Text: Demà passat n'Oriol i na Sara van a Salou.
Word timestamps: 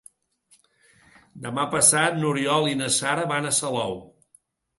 Demà 1.43 1.65
passat 1.73 2.17
n'Oriol 2.23 2.67
i 2.73 2.79
na 2.81 2.89
Sara 2.97 3.27
van 3.35 3.51
a 3.53 3.53
Salou. 3.61 3.95